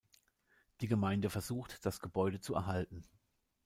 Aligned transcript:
Die 0.79 0.87
Gemeinde 0.87 1.29
versucht, 1.29 1.85
das 1.85 1.99
Gebäude 1.99 2.39
zu 2.41 2.55
erhalten. 2.55 3.05